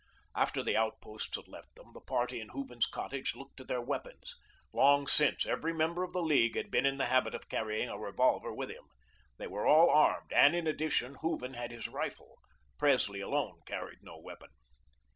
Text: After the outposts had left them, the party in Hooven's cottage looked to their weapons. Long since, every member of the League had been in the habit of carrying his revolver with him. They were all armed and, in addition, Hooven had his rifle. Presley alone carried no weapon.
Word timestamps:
After 0.33 0.63
the 0.63 0.75
outposts 0.75 1.35
had 1.35 1.47
left 1.47 1.75
them, 1.75 1.91
the 1.93 2.01
party 2.01 2.39
in 2.41 2.49
Hooven's 2.49 2.87
cottage 2.87 3.35
looked 3.35 3.55
to 3.57 3.63
their 3.63 3.83
weapons. 3.83 4.35
Long 4.73 5.05
since, 5.05 5.45
every 5.45 5.73
member 5.73 6.01
of 6.01 6.11
the 6.11 6.23
League 6.23 6.55
had 6.55 6.71
been 6.71 6.87
in 6.87 6.97
the 6.97 7.05
habit 7.05 7.35
of 7.35 7.47
carrying 7.49 7.87
his 7.87 7.99
revolver 7.99 8.51
with 8.51 8.71
him. 8.71 8.85
They 9.37 9.45
were 9.45 9.67
all 9.67 9.91
armed 9.91 10.33
and, 10.33 10.55
in 10.55 10.65
addition, 10.65 11.17
Hooven 11.21 11.53
had 11.53 11.69
his 11.69 11.87
rifle. 11.87 12.39
Presley 12.79 13.21
alone 13.21 13.59
carried 13.67 13.99
no 14.01 14.17
weapon. 14.17 14.49